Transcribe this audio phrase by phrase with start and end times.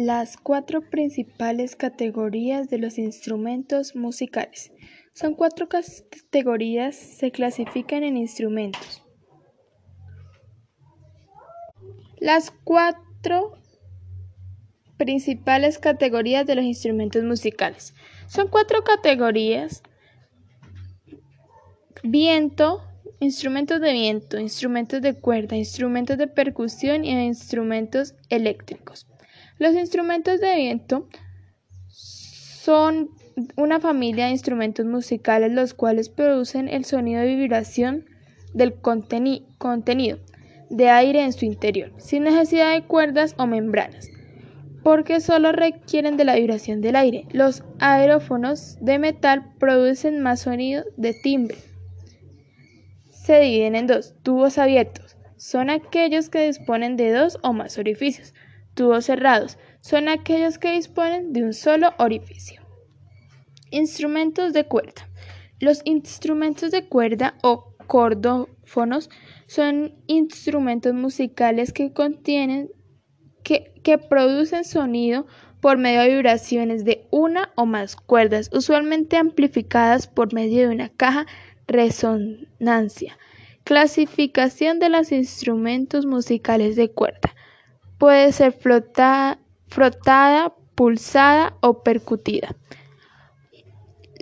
[0.00, 4.70] Las cuatro principales categorías de los instrumentos musicales.
[5.12, 9.02] Son cuatro categorías, se clasifican en instrumentos.
[12.20, 13.54] Las cuatro
[14.98, 17.92] principales categorías de los instrumentos musicales.
[18.28, 19.82] Son cuatro categorías.
[22.04, 22.84] Viento,
[23.18, 29.08] instrumentos de viento, instrumentos de cuerda, instrumentos de percusión y instrumentos eléctricos.
[29.58, 31.08] Los instrumentos de viento
[31.88, 33.10] son
[33.56, 38.04] una familia de instrumentos musicales los cuales producen el sonido de vibración
[38.54, 40.18] del contenido
[40.70, 44.08] de aire en su interior, sin necesidad de cuerdas o membranas,
[44.84, 47.26] porque solo requieren de la vibración del aire.
[47.32, 51.58] Los aerófonos de metal producen más sonido de timbre.
[53.10, 55.16] Se dividen en dos, tubos abiertos.
[55.36, 58.34] Son aquellos que disponen de dos o más orificios
[58.78, 62.62] Tubos cerrados son aquellos que disponen de un solo orificio.
[63.72, 65.08] Instrumentos de cuerda.
[65.58, 69.10] Los instrumentos de cuerda o cordófonos
[69.48, 72.70] son instrumentos musicales que contienen
[73.42, 75.26] que, que, producen sonido
[75.60, 80.88] por medio de vibraciones de una o más cuerdas, usualmente amplificadas por medio de una
[80.88, 81.26] caja
[81.66, 83.18] resonancia.
[83.64, 87.34] Clasificación de los instrumentos musicales de cuerda.
[87.98, 89.38] Puede ser frotada,
[90.74, 92.54] pulsada o percutida.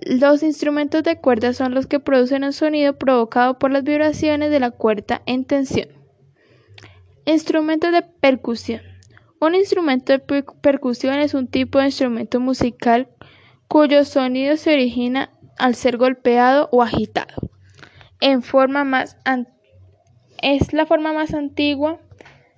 [0.07, 4.61] Los instrumentos de cuerda son los que producen un sonido provocado por las vibraciones de
[4.61, 5.89] la cuerda en tensión.
[7.27, 8.81] Instrumentos de percusión.
[9.41, 13.09] Un instrumento de percusión es un tipo de instrumento musical
[13.69, 17.35] cuyo sonido se origina al ser golpeado o agitado.
[18.21, 18.53] Es
[20.73, 22.01] la forma más antigua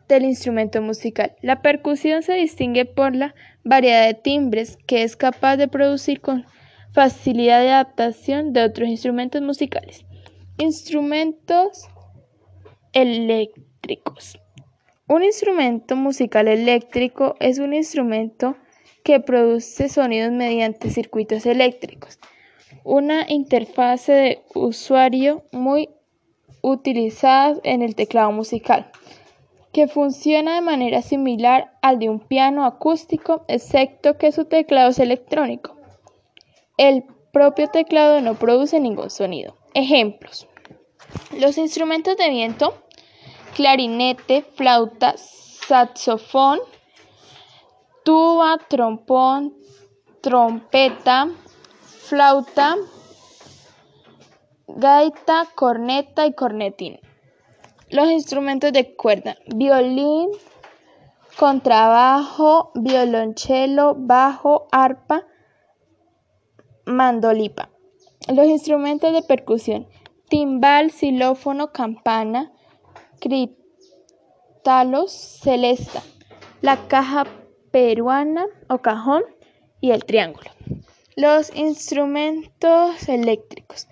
[0.08, 1.36] del instrumento musical.
[1.42, 6.46] La percusión se distingue por la variedad de timbres que es capaz de producir con
[6.92, 10.04] facilidad de adaptación de otros instrumentos musicales.
[10.56, 11.86] Instrumentos
[12.92, 14.40] eléctricos.
[15.06, 18.56] Un instrumento musical eléctrico es un instrumento
[19.04, 22.18] que produce sonidos mediante circuitos eléctricos.
[22.84, 25.88] Una interfase de usuario muy
[26.62, 28.90] utilizada en el teclado musical
[29.72, 34.98] que funciona de manera similar al de un piano acústico, excepto que su teclado es
[34.98, 35.76] electrónico.
[36.76, 39.56] El propio teclado no produce ningún sonido.
[39.74, 40.48] Ejemplos.
[41.38, 42.74] Los instrumentos de viento,
[43.54, 46.60] clarinete, flauta, saxofón,
[48.04, 49.54] tuba, trompón,
[50.22, 51.28] trompeta,
[51.82, 52.76] flauta,
[54.66, 57.00] gaita, corneta y cornetín.
[57.90, 60.28] Los instrumentos de cuerda: violín,
[61.38, 65.26] contrabajo, violonchelo, bajo, arpa,
[66.84, 67.70] mandolipa.
[68.28, 69.88] Los instrumentos de percusión:
[70.28, 72.52] timbal, xilófono, campana,
[73.20, 76.02] crítalos, celesta,
[76.60, 77.24] la caja
[77.70, 79.24] peruana o cajón
[79.80, 80.50] y el triángulo.
[81.16, 83.87] Los instrumentos eléctricos: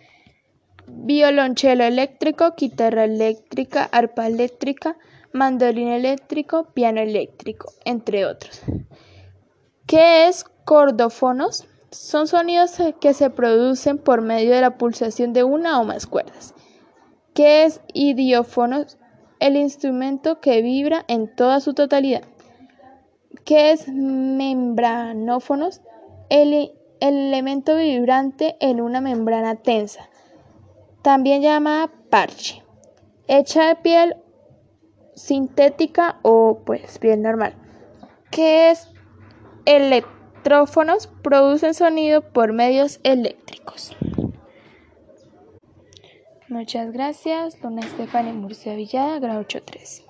[0.87, 4.97] violonchelo eléctrico, guitarra eléctrica, arpa eléctrica,
[5.33, 8.63] mandolín eléctrico, piano eléctrico, entre otros.
[9.87, 11.67] ¿Qué es cordófonos?
[11.91, 16.55] Son sonidos que se producen por medio de la pulsación de una o más cuerdas.
[17.35, 18.99] ¿Qué es idiófonos?
[19.39, 22.23] El instrumento que vibra en toda su totalidad.
[23.45, 25.83] ¿Qué es membranófonos?
[26.31, 30.09] El elemento vibrante en una membrana tensa
[31.07, 32.65] también llamada parche,
[33.29, 34.17] hecha de piel
[35.15, 37.55] sintética o pues piel normal,
[38.33, 38.89] que es
[39.67, 43.97] electrófonos, producen sonido por medios eléctricos.
[46.49, 50.06] Muchas gracias, Dona Estefania Murcia Villada, grado 83.